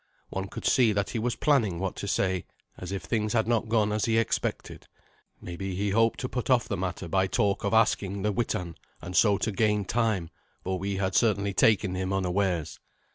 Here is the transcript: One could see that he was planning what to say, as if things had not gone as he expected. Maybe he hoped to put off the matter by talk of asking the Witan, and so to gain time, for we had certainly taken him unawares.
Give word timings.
One 0.29 0.47
could 0.47 0.65
see 0.65 0.93
that 0.93 1.11
he 1.11 1.19
was 1.19 1.35
planning 1.35 1.77
what 1.77 1.95
to 1.97 2.07
say, 2.07 2.45
as 2.75 2.91
if 2.91 3.03
things 3.03 3.33
had 3.33 3.47
not 3.47 3.69
gone 3.69 3.91
as 3.91 4.05
he 4.05 4.17
expected. 4.17 4.87
Maybe 5.39 5.75
he 5.75 5.91
hoped 5.91 6.19
to 6.21 6.27
put 6.27 6.49
off 6.49 6.67
the 6.67 6.75
matter 6.75 7.07
by 7.07 7.27
talk 7.27 7.63
of 7.63 7.71
asking 7.75 8.23
the 8.23 8.31
Witan, 8.31 8.77
and 8.99 9.15
so 9.15 9.37
to 9.37 9.51
gain 9.51 9.85
time, 9.85 10.31
for 10.63 10.79
we 10.79 10.95
had 10.95 11.13
certainly 11.13 11.53
taken 11.53 11.93
him 11.93 12.11
unawares. 12.11 12.79